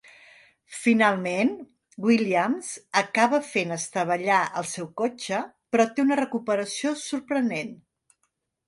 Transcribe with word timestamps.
Finalment,, 0.77 1.51
Williams 2.07 2.71
acaba 3.03 3.41
fent 3.51 3.77
estavellar 3.77 4.41
el 4.63 4.69
seu 4.73 4.89
cotxe, 5.03 5.45
però 5.75 5.87
té 5.93 6.09
una 6.09 6.23
recuperació 6.25 6.97
sorprenent. 7.07 7.73